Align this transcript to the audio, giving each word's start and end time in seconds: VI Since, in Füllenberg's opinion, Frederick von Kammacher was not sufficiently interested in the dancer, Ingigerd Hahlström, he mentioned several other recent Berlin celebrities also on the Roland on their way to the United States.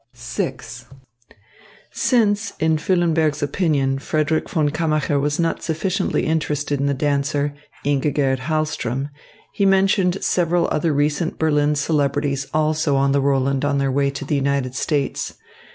VI 0.15 0.55
Since, 1.91 2.53
in 2.59 2.77
Füllenberg's 2.77 3.43
opinion, 3.43 3.99
Frederick 3.99 4.49
von 4.49 4.69
Kammacher 4.69 5.19
was 5.21 5.39
not 5.39 5.61
sufficiently 5.61 6.25
interested 6.25 6.79
in 6.79 6.87
the 6.87 6.95
dancer, 6.95 7.53
Ingigerd 7.85 8.39
Hahlström, 8.39 9.11
he 9.53 9.63
mentioned 9.63 10.23
several 10.23 10.67
other 10.71 10.91
recent 10.91 11.37
Berlin 11.37 11.75
celebrities 11.75 12.47
also 12.51 12.95
on 12.95 13.11
the 13.11 13.21
Roland 13.21 13.63
on 13.63 13.77
their 13.77 13.91
way 13.91 14.09
to 14.09 14.25
the 14.25 14.33
United 14.35 14.73
States. 14.73 15.35